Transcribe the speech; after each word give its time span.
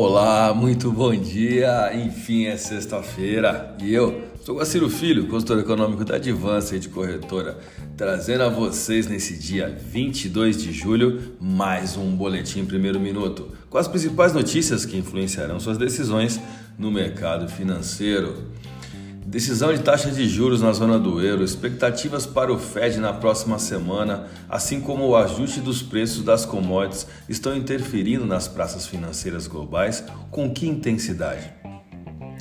Olá, 0.00 0.54
muito 0.54 0.92
bom 0.92 1.12
dia. 1.12 1.90
Enfim, 1.92 2.44
é 2.44 2.56
sexta-feira 2.56 3.74
e 3.82 3.92
eu 3.92 4.22
sou 4.44 4.54
Guaciro 4.54 4.88
Filho, 4.88 5.26
consultor 5.26 5.58
econômico 5.58 6.04
da 6.04 6.14
Advance 6.14 6.78
de 6.78 6.88
Corretora, 6.88 7.58
trazendo 7.96 8.44
a 8.44 8.48
vocês 8.48 9.08
nesse 9.08 9.36
dia 9.36 9.76
22 9.90 10.62
de 10.62 10.72
julho 10.72 11.32
mais 11.40 11.96
um 11.96 12.14
boletim 12.14 12.64
primeiro 12.64 13.00
minuto 13.00 13.48
com 13.68 13.76
as 13.76 13.88
principais 13.88 14.32
notícias 14.32 14.86
que 14.86 14.96
influenciarão 14.96 15.58
suas 15.58 15.76
decisões 15.76 16.40
no 16.78 16.92
mercado 16.92 17.48
financeiro. 17.48 18.36
Decisão 19.28 19.74
de 19.74 19.80
taxa 19.80 20.10
de 20.10 20.26
juros 20.26 20.62
na 20.62 20.72
zona 20.72 20.98
do 20.98 21.20
euro, 21.20 21.44
expectativas 21.44 22.24
para 22.24 22.50
o 22.50 22.58
Fed 22.58 22.98
na 22.98 23.12
próxima 23.12 23.58
semana, 23.58 24.26
assim 24.48 24.80
como 24.80 25.06
o 25.06 25.14
ajuste 25.14 25.60
dos 25.60 25.82
preços 25.82 26.24
das 26.24 26.46
commodities, 26.46 27.06
estão 27.28 27.54
interferindo 27.54 28.24
nas 28.24 28.48
praças 28.48 28.86
financeiras 28.86 29.46
globais 29.46 30.02
com 30.30 30.50
que 30.50 30.66
intensidade? 30.66 31.52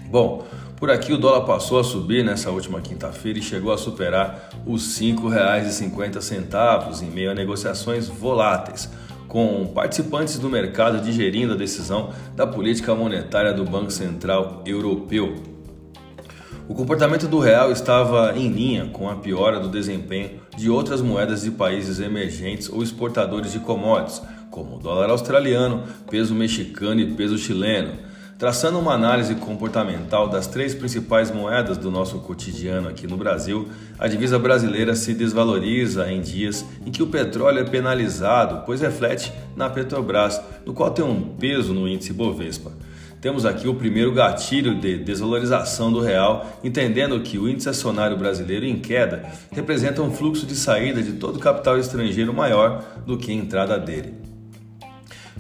Bom, 0.10 0.48
por 0.78 0.90
aqui 0.90 1.12
o 1.12 1.18
dólar 1.18 1.46
passou 1.46 1.78
a 1.78 1.84
subir 1.84 2.24
nessa 2.24 2.52
última 2.52 2.80
quinta-feira 2.80 3.40
e 3.40 3.44
chegou 3.44 3.74
a 3.74 3.78
superar 3.78 4.50
os 4.66 4.98
R$ 4.98 5.12
5,50 5.12 7.04
em 7.04 7.12
meio 7.12 7.32
a 7.32 7.36
negociações 7.36 8.08
voláteis, 8.08 8.90
com 9.28 9.68
participantes 9.76 10.40
do 10.40 10.50
mercado 10.50 11.02
digerindo 11.02 11.52
a 11.52 11.58
decisão 11.58 12.14
da 12.34 12.48
política 12.48 12.96
monetária 12.96 13.54
do 13.54 13.66
Banco 13.66 13.92
Central 13.92 14.64
Europeu. 14.66 15.57
O 16.70 16.76
comportamento 16.76 17.30
do 17.30 17.40
real 17.40 17.72
estava 17.72 18.38
em 18.38 18.50
linha 18.50 18.88
com 18.92 19.10
a 19.10 19.16
piora 19.16 19.58
do 19.58 19.70
desempenho 19.70 20.32
de 20.58 20.70
outras 20.70 21.02
moedas 21.02 21.44
de 21.44 21.52
países 21.52 22.02
emergentes 22.02 22.68
ou 22.68 22.84
exportadores 22.84 23.54
de 23.54 23.60
commodities, 23.60 24.22
como 24.52 24.76
o 24.76 24.80
dólar 24.80 25.10
australiano, 25.10 25.84
peso 26.10 26.36
mexicano 26.36 27.00
e 27.00 27.14
peso 27.14 27.38
chileno. 27.38 27.94
Traçando 28.38 28.78
uma 28.80 28.94
análise 28.94 29.34
comportamental 29.36 30.28
das 30.28 30.46
três 30.46 30.76
principais 30.76 31.32
moedas 31.32 31.78
do 31.78 31.90
nosso 31.90 32.20
cotidiano 32.20 32.90
aqui 32.90 33.08
no 33.08 33.16
Brasil, 33.16 33.70
a 33.98 34.10
divisa 34.10 34.38
brasileira 34.38 34.94
se 34.94 35.14
desvaloriza 35.14 36.12
em 36.12 36.20
dias 36.20 36.66
em 36.86 36.92
que 36.92 37.02
o 37.02 37.08
petróleo 37.08 37.60
é 37.60 37.64
penalizado, 37.64 38.64
pois 38.66 38.82
reflete 38.82 39.32
na 39.56 39.70
Petrobras, 39.70 40.42
no 40.66 40.74
qual 40.74 40.92
tem 40.92 41.06
um 41.06 41.30
peso 41.38 41.74
no 41.74 41.88
índice 41.88 42.12
Bovespa. 42.12 42.74
Temos 43.20 43.46
aqui 43.46 43.68
o 43.68 43.74
primeiro 43.74 44.14
gatilho 44.14 44.80
de 44.80 44.98
desvalorização 44.98 45.92
do 45.92 46.00
real, 46.00 46.60
entendendo 46.64 47.20
que 47.22 47.40
o 47.40 47.50
índice 47.50 47.68
acionário 47.68 48.16
brasileiro 48.16 48.66
em 48.66 48.78
queda 48.78 49.26
representa 49.52 50.04
um 50.04 50.12
fluxo 50.12 50.46
de 50.46 50.56
saída 50.56 51.02
de 51.02 51.14
todo 51.14 51.40
capital 51.40 51.80
estrangeiro 51.80 52.32
maior 52.32 52.84
do 53.08 53.18
que 53.18 53.32
a 53.32 53.36
entrada 53.36 53.80
dele. 53.80 54.14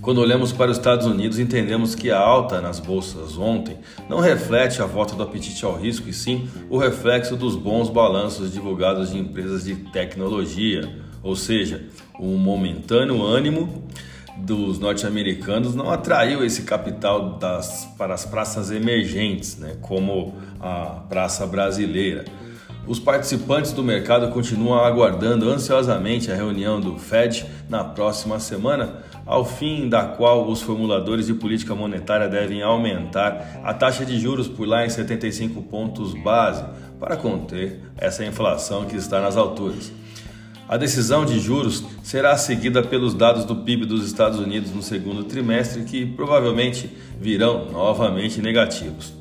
Quando 0.01 0.21
olhamos 0.21 0.51
para 0.51 0.71
os 0.71 0.77
Estados 0.77 1.05
Unidos, 1.05 1.37
entendemos 1.37 1.93
que 1.93 2.11
a 2.11 2.19
alta 2.19 2.61
nas 2.61 2.79
bolsas 2.79 3.37
ontem 3.37 3.77
não 4.07 4.19
reflete 4.19 4.81
a 4.81 4.85
volta 4.85 5.15
do 5.15 5.23
apetite 5.23 5.63
ao 5.65 5.75
risco, 5.75 6.09
e 6.09 6.13
sim 6.13 6.47
o 6.69 6.77
reflexo 6.77 7.35
dos 7.35 7.55
bons 7.55 7.89
balanços 7.89 8.51
divulgados 8.51 9.11
de 9.11 9.17
empresas 9.17 9.65
de 9.65 9.75
tecnologia, 9.75 10.89
ou 11.21 11.35
seja, 11.35 11.87
um 12.19 12.37
momentâneo 12.37 13.23
ânimo 13.23 13.83
dos 14.37 14.79
norte-americanos 14.79 15.75
não 15.75 15.89
atraiu 15.89 16.43
esse 16.43 16.61
capital 16.61 17.37
das, 17.37 17.85
para 17.97 18.13
as 18.13 18.25
praças 18.25 18.71
emergentes, 18.71 19.57
né, 19.57 19.75
como 19.81 20.35
a 20.59 21.01
praça 21.09 21.45
brasileira. 21.45 22.25
Os 22.87 22.99
participantes 22.99 23.73
do 23.73 23.83
mercado 23.83 24.29
continuam 24.31 24.79
aguardando 24.79 25.49
ansiosamente 25.49 26.31
a 26.31 26.35
reunião 26.35 26.79
do 26.79 26.97
Fed 26.97 27.45
na 27.67 27.83
próxima 27.83 28.39
semana, 28.39 29.03
ao 29.25 29.43
fim 29.43 29.89
da 29.89 30.05
qual 30.05 30.47
os 30.47 30.61
formuladores 30.61 31.27
de 31.27 31.33
política 31.33 31.75
monetária 31.75 32.29
devem 32.29 32.61
aumentar 32.61 33.59
a 33.61 33.73
taxa 33.73 34.05
de 34.05 34.17
juros 34.17 34.47
por 34.47 34.65
lá 34.65 34.85
em 34.85 34.89
75 34.89 35.61
pontos 35.63 36.13
base 36.13 36.63
para 36.97 37.17
conter 37.17 37.81
essa 37.97 38.23
inflação 38.23 38.85
que 38.85 38.95
está 38.95 39.19
nas 39.19 39.35
alturas. 39.35 39.91
A 40.69 40.75
decisão 40.75 41.23
de 41.23 41.39
juros 41.39 41.81
será 42.03 42.35
seguida 42.35 42.83
pelos 42.83 43.13
dados 43.13 43.45
do 43.45 43.55
PIB 43.55 43.85
dos 43.85 44.05
Estados 44.05 44.37
Unidos 44.37 44.71
no 44.71 44.83
segundo 44.83 45.23
trimestre, 45.23 45.83
que 45.83 46.05
provavelmente 46.05 46.91
virão 47.21 47.71
novamente 47.71 48.41
negativos. 48.41 49.13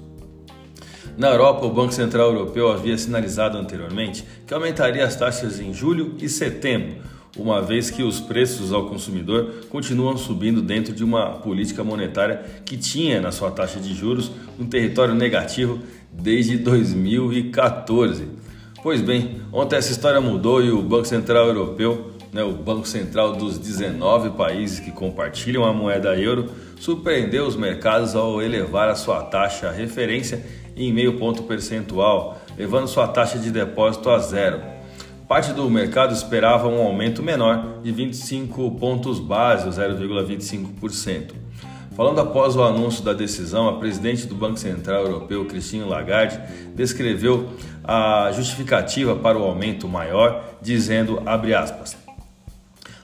Na 1.17 1.29
Europa, 1.29 1.65
o 1.65 1.73
Banco 1.73 1.95
Central 1.95 2.33
Europeu 2.33 2.71
havia 2.71 2.99
sinalizado 2.99 3.57
anteriormente 3.57 4.25
que 4.45 4.53
aumentaria 4.53 5.05
as 5.05 5.15
taxas 5.15 5.61
em 5.61 5.73
julho 5.73 6.17
e 6.21 6.29
setembro, 6.29 6.97
uma 7.39 7.63
vez 7.63 7.91
que 7.91 8.03
os 8.03 8.19
preços 8.19 8.73
ao 8.73 8.89
consumidor 8.89 9.67
continuam 9.69 10.17
subindo 10.17 10.61
dentro 10.61 10.93
de 10.93 11.05
uma 11.05 11.37
política 11.37 11.85
monetária 11.85 12.45
que 12.65 12.77
tinha 12.77 13.21
na 13.21 13.31
sua 13.31 13.53
taxa 13.53 13.79
de 13.79 13.95
juros 13.95 14.33
um 14.59 14.67
território 14.67 15.15
negativo 15.15 15.79
desde 16.11 16.59
2014. 16.59 18.46
Pois 18.87 19.01
bem, 19.01 19.43
ontem 19.53 19.75
essa 19.75 19.91
história 19.91 20.21
mudou 20.21 20.63
e 20.63 20.71
o 20.71 20.81
Banco 20.81 21.07
Central 21.07 21.49
Europeu, 21.49 22.13
né, 22.33 22.45
o 22.45 22.53
Banco 22.53 22.87
Central 22.87 23.33
dos 23.33 23.59
19 23.59 24.37
países 24.37 24.79
que 24.79 24.93
compartilham 24.93 25.65
a 25.65 25.73
moeda 25.73 26.17
euro, 26.17 26.49
surpreendeu 26.79 27.49
os 27.49 27.57
mercados 27.57 28.15
ao 28.15 28.41
elevar 28.41 28.89
a 28.89 28.95
sua 28.95 29.25
taxa 29.25 29.73
referência 29.73 30.41
em 30.77 30.93
meio 30.93 31.19
ponto 31.19 31.43
percentual, 31.43 32.41
levando 32.57 32.87
sua 32.87 33.09
taxa 33.09 33.41
de 33.41 33.51
depósito 33.51 34.09
a 34.09 34.21
zero. 34.21 34.61
Parte 35.27 35.53
do 35.53 35.69
mercado 35.69 36.15
esperava 36.15 36.69
um 36.69 36.81
aumento 36.81 37.25
menor 37.25 37.81
de 37.83 37.91
25 37.91 38.71
pontos 38.79 39.19
base, 39.19 39.69
0,25%. 39.69 41.46
Falando 41.97 42.21
após 42.21 42.55
o 42.55 42.63
anúncio 42.63 43.03
da 43.03 43.15
decisão, 43.15 43.71
a 43.71 43.79
presidente 43.79 44.27
do 44.27 44.35
Banco 44.35 44.59
Central 44.59 45.05
Europeu, 45.05 45.47
Christine 45.47 45.85
Lagarde, 45.85 46.39
descreveu 46.75 47.49
a 47.83 48.31
justificativa 48.33 49.17
para 49.17 49.39
o 49.39 49.43
aumento 49.43 49.89
maior, 49.89 50.45
dizendo, 50.61 51.23
aspas, 51.25 51.97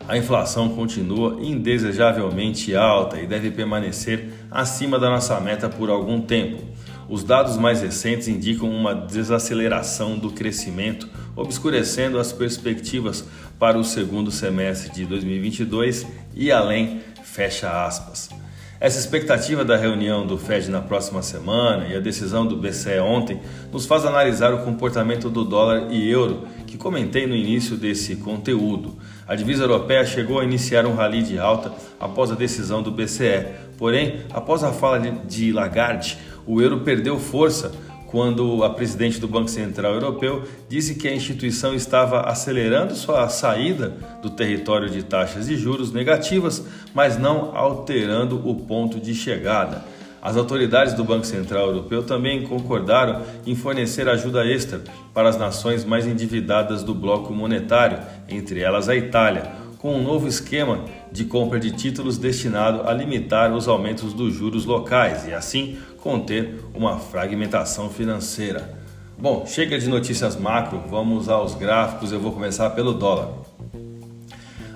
a 0.06 0.18
inflação 0.18 0.68
continua 0.68 1.38
indesejavelmente 1.40 2.76
alta 2.76 3.18
e 3.18 3.26
deve 3.26 3.50
permanecer 3.50 4.28
acima 4.50 4.98
da 4.98 5.08
nossa 5.08 5.40
meta 5.40 5.70
por 5.70 5.88
algum 5.88 6.20
tempo. 6.20 6.62
Os 7.08 7.24
dados 7.24 7.56
mais 7.56 7.80
recentes 7.80 8.28
indicam 8.28 8.68
uma 8.68 8.94
desaceleração 8.94 10.18
do 10.18 10.30
crescimento, 10.32 11.08
obscurecendo 11.34 12.18
as 12.18 12.30
perspectivas 12.30 13.24
para 13.58 13.78
o 13.78 13.84
segundo 13.84 14.30
semestre 14.30 14.92
de 14.92 15.06
2022 15.06 16.06
e 16.34 16.52
além, 16.52 17.00
fecha 17.22 17.86
aspas. 17.86 18.41
Essa 18.82 18.98
expectativa 18.98 19.64
da 19.64 19.76
reunião 19.76 20.26
do 20.26 20.36
Fed 20.36 20.68
na 20.68 20.80
próxima 20.80 21.22
semana 21.22 21.86
e 21.86 21.96
a 21.96 22.00
decisão 22.00 22.44
do 22.44 22.56
BCE 22.56 22.98
ontem 22.98 23.40
nos 23.70 23.86
faz 23.86 24.04
analisar 24.04 24.52
o 24.52 24.64
comportamento 24.64 25.30
do 25.30 25.44
dólar 25.44 25.92
e 25.92 26.10
euro, 26.10 26.48
que 26.66 26.76
comentei 26.76 27.24
no 27.24 27.36
início 27.36 27.76
desse 27.76 28.16
conteúdo. 28.16 28.98
A 29.24 29.36
divisa 29.36 29.62
europeia 29.62 30.04
chegou 30.04 30.40
a 30.40 30.44
iniciar 30.44 30.84
um 30.84 30.96
rally 30.96 31.22
de 31.22 31.38
alta 31.38 31.72
após 32.00 32.32
a 32.32 32.34
decisão 32.34 32.82
do 32.82 32.90
BCE, 32.90 33.46
porém, 33.78 34.22
após 34.30 34.64
a 34.64 34.72
fala 34.72 34.98
de 34.98 35.52
Lagarde, 35.52 36.18
o 36.44 36.60
euro 36.60 36.80
perdeu 36.80 37.20
força 37.20 37.70
quando 38.12 38.62
a 38.62 38.68
presidente 38.68 39.18
do 39.18 39.26
Banco 39.26 39.48
Central 39.48 39.94
Europeu 39.94 40.44
disse 40.68 40.96
que 40.96 41.08
a 41.08 41.14
instituição 41.14 41.74
estava 41.74 42.20
acelerando 42.20 42.94
sua 42.94 43.26
saída 43.30 43.96
do 44.20 44.28
território 44.28 44.90
de 44.90 45.02
taxas 45.02 45.46
de 45.46 45.56
juros 45.56 45.90
negativas, 45.90 46.62
mas 46.94 47.18
não 47.18 47.56
alterando 47.56 48.46
o 48.46 48.54
ponto 48.54 49.00
de 49.00 49.14
chegada. 49.14 49.82
As 50.20 50.36
autoridades 50.36 50.92
do 50.92 51.02
Banco 51.02 51.26
Central 51.26 51.68
Europeu 51.68 52.02
também 52.02 52.42
concordaram 52.42 53.22
em 53.46 53.56
fornecer 53.56 54.06
ajuda 54.06 54.46
extra 54.46 54.82
para 55.14 55.30
as 55.30 55.38
nações 55.38 55.82
mais 55.82 56.06
endividadas 56.06 56.84
do 56.84 56.94
bloco 56.94 57.32
monetário, 57.32 57.98
entre 58.28 58.60
elas 58.60 58.90
a 58.90 58.94
Itália, 58.94 59.61
com 59.82 59.96
um 59.96 60.02
novo 60.02 60.28
esquema 60.28 60.84
de 61.10 61.24
compra 61.24 61.58
de 61.58 61.72
títulos 61.72 62.16
destinado 62.16 62.88
a 62.88 62.94
limitar 62.94 63.52
os 63.52 63.66
aumentos 63.66 64.12
dos 64.14 64.32
juros 64.32 64.64
locais 64.64 65.26
e 65.26 65.34
assim 65.34 65.76
conter 66.00 66.60
uma 66.72 67.00
fragmentação 67.00 67.90
financeira. 67.90 68.78
Bom, 69.18 69.44
chega 69.44 69.76
de 69.80 69.88
notícias 69.88 70.36
macro, 70.36 70.80
vamos 70.88 71.28
aos 71.28 71.56
gráficos. 71.56 72.12
Eu 72.12 72.20
vou 72.20 72.30
começar 72.30 72.70
pelo 72.70 72.94
dólar. 72.94 73.30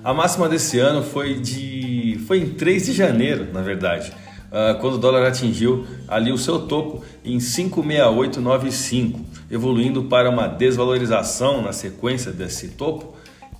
A 0.02 0.12
máxima 0.12 0.48
desse 0.48 0.80
ano 0.80 1.04
foi 1.04 1.34
de 1.34 2.20
foi 2.26 2.40
em 2.40 2.48
3 2.50 2.86
de 2.86 2.92
janeiro, 2.92 3.46
na 3.52 3.62
verdade, 3.62 4.12
ah, 4.50 4.76
quando 4.80 4.94
o 4.94 4.98
dólar 4.98 5.24
atingiu 5.24 5.86
ali 6.08 6.32
o 6.32 6.38
seu 6.38 6.66
topo 6.66 7.04
em 7.24 7.38
56895, 7.38 9.20
evoluindo 9.50 10.04
para 10.04 10.28
uma 10.28 10.48
desvalorização 10.48 11.62
na 11.62 11.72
sequência 11.72 12.32
desse 12.32 12.70
topo 12.70 13.15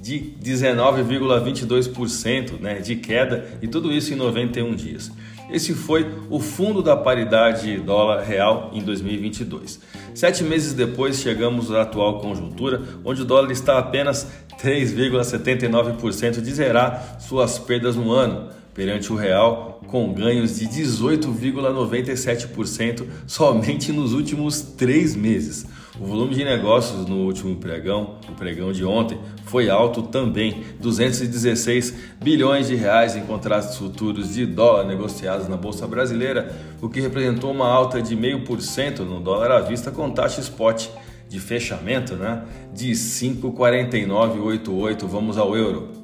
de 0.06 0.34
19,22% 0.40 2.60
né, 2.60 2.78
de 2.78 2.94
queda 2.94 3.44
e 3.60 3.66
tudo 3.66 3.92
isso 3.92 4.12
em 4.12 4.16
91 4.16 4.72
dias. 4.76 5.10
Esse 5.50 5.74
foi 5.74 6.08
o 6.30 6.38
fundo 6.38 6.80
da 6.80 6.96
paridade 6.96 7.76
dólar 7.78 8.22
real 8.22 8.70
em 8.72 8.82
2022. 8.82 9.80
Sete 10.14 10.44
meses 10.44 10.74
depois, 10.74 11.20
chegamos 11.20 11.72
à 11.72 11.82
atual 11.82 12.20
conjuntura, 12.20 12.80
onde 13.04 13.22
o 13.22 13.24
dólar 13.24 13.50
está 13.50 13.78
apenas 13.78 14.28
3,79% 14.62 16.40
de 16.40 16.54
zerar 16.54 17.16
suas 17.20 17.58
perdas 17.58 17.96
no 17.96 18.12
ano, 18.12 18.50
perante 18.74 19.12
o 19.12 19.16
real, 19.16 19.80
com 19.88 20.12
ganhos 20.12 20.58
de 20.58 20.68
18,97% 20.68 23.06
somente 23.26 23.90
nos 23.90 24.12
últimos 24.12 24.60
três 24.60 25.16
meses. 25.16 25.66
O 25.98 26.04
volume 26.04 26.34
de 26.34 26.44
negócios 26.44 27.06
no 27.06 27.25
último 27.25 27.56
pregão, 27.56 28.16
o 28.28 28.32
pregão 28.32 28.70
de 28.70 28.84
ontem, 28.84 29.19
foi 29.46 29.70
alto 29.70 30.02
também, 30.02 30.62
216 30.78 31.94
bilhões 32.22 32.69
de 32.69 32.75
reais 32.75 33.16
em 33.16 33.22
contratos 33.22 33.75
futuros 33.76 34.34
de 34.34 34.44
dólar 34.44 34.84
negociados 34.84 35.48
na 35.48 35.56
bolsa 35.56 35.87
brasileira, 35.87 36.54
o 36.82 36.90
que 36.90 37.00
representou 37.00 37.50
uma 37.50 37.69
alta 37.69 38.02
de 38.02 38.14
0,5% 38.14 38.98
no 38.98 39.20
dólar 39.20 39.50
à 39.50 39.60
vista 39.60 39.90
com 39.90 40.10
taxa 40.10 40.43
spot 40.43 40.88
de 41.31 41.40
fechamento, 41.40 42.14
né, 42.14 42.42
de 42.75 42.92
5,4988. 42.92 45.06
Vamos 45.06 45.38
ao 45.38 45.56
euro. 45.56 45.95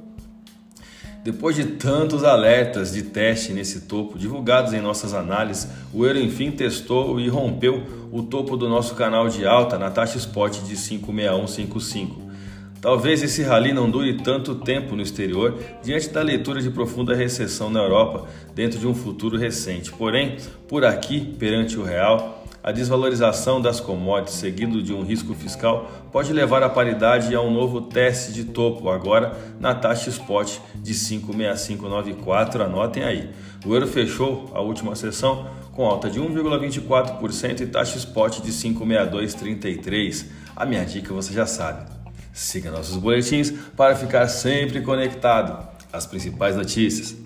Depois 1.24 1.54
de 1.54 1.64
tantos 1.64 2.24
alertas 2.24 2.92
de 2.92 3.02
teste 3.02 3.52
nesse 3.52 3.82
topo 3.82 4.18
divulgados 4.18 4.72
em 4.72 4.80
nossas 4.80 5.14
análises, 5.14 5.68
o 5.94 6.04
euro 6.04 6.18
enfim 6.18 6.50
testou 6.50 7.20
e 7.20 7.28
rompeu 7.28 7.80
o 8.10 8.24
topo 8.24 8.56
do 8.56 8.68
nosso 8.68 8.96
canal 8.96 9.28
de 9.28 9.46
alta 9.46 9.78
na 9.78 9.88
taxa 9.88 10.18
spot 10.18 10.58
de 10.62 10.76
56155. 10.76 12.32
Talvez 12.80 13.22
esse 13.22 13.44
rally 13.44 13.72
não 13.72 13.88
dure 13.88 14.14
tanto 14.14 14.56
tempo 14.56 14.96
no 14.96 15.02
exterior 15.02 15.56
diante 15.84 16.08
da 16.08 16.20
leitura 16.20 16.60
de 16.60 16.70
profunda 16.70 17.14
recessão 17.14 17.70
na 17.70 17.78
Europa 17.78 18.26
dentro 18.52 18.80
de 18.80 18.88
um 18.88 18.94
futuro 18.94 19.38
recente. 19.38 19.92
Porém, 19.92 20.38
por 20.66 20.84
aqui, 20.84 21.20
perante 21.38 21.78
o 21.78 21.84
real, 21.84 22.41
a 22.62 22.70
desvalorização 22.70 23.60
das 23.60 23.80
commodities, 23.80 24.38
seguido 24.38 24.80
de 24.82 24.92
um 24.92 25.02
risco 25.02 25.34
fiscal, 25.34 25.90
pode 26.12 26.32
levar 26.32 26.62
a 26.62 26.68
paridade 26.68 27.34
a 27.34 27.40
um 27.40 27.52
novo 27.52 27.80
teste 27.80 28.32
de 28.32 28.44
topo, 28.44 28.88
agora 28.88 29.36
na 29.58 29.74
taxa 29.74 30.10
spot 30.10 30.58
de 30.76 30.94
56594. 30.94 32.62
Anotem 32.62 33.02
aí. 33.02 33.30
O 33.66 33.74
euro 33.74 33.88
fechou 33.88 34.50
a 34.54 34.60
última 34.60 34.94
sessão 34.94 35.48
com 35.72 35.84
alta 35.84 36.08
de 36.08 36.20
1,24% 36.20 37.60
e 37.62 37.66
taxa 37.66 37.98
spot 37.98 38.40
de 38.40 38.52
56233. 38.52 40.26
A 40.54 40.64
minha 40.64 40.84
dica 40.84 41.12
você 41.12 41.32
já 41.32 41.46
sabe. 41.46 41.90
Siga 42.32 42.70
nossos 42.70 42.96
boletins 42.96 43.50
para 43.76 43.96
ficar 43.96 44.28
sempre 44.28 44.80
conectado 44.82 45.66
às 45.92 46.06
principais 46.06 46.56
notícias. 46.56 47.16